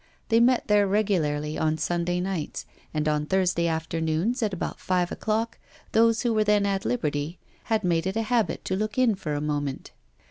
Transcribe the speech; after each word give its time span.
They 0.29 0.39
met 0.39 0.67
there 0.67 0.87
regularly 0.87 1.59
on 1.59 1.77
Sunday 1.77 2.19
nights; 2.19 2.65
and 2.91 3.07
on 3.07 3.27
Thursday 3.27 3.67
afternoons, 3.67 4.41
at 4.41 4.51
about 4.51 4.79
five 4.79 5.11
o'clock, 5.11 5.59
those 5.91 6.23
who 6.23 6.33
were 6.33 6.43
then 6.43 6.65
at 6.65 6.85
liberty 6.85 7.37
had 7.65 7.83
made 7.83 8.07
it 8.07 8.15
a 8.15 8.23
habit 8.23 8.65
to 8.65 8.75
look 8.75 8.97
in 8.97 9.13
for 9.13 9.35
a 9.35 9.41
moment. 9.41 9.91